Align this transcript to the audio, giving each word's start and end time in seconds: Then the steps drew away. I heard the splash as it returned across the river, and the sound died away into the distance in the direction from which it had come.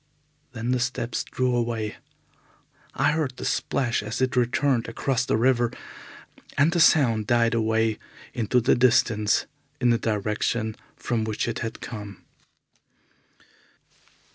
Then 0.53 0.71
the 0.71 0.79
steps 0.79 1.23
drew 1.23 1.55
away. 1.55 1.97
I 2.95 3.11
heard 3.11 3.37
the 3.37 3.45
splash 3.45 4.01
as 4.01 4.19
it 4.19 4.35
returned 4.35 4.87
across 4.87 5.25
the 5.25 5.37
river, 5.37 5.71
and 6.57 6.71
the 6.71 6.79
sound 6.79 7.27
died 7.27 7.53
away 7.53 7.99
into 8.33 8.59
the 8.59 8.73
distance 8.73 9.45
in 9.79 9.91
the 9.91 9.99
direction 9.99 10.75
from 10.95 11.23
which 11.23 11.47
it 11.47 11.59
had 11.59 11.81
come. 11.81 12.23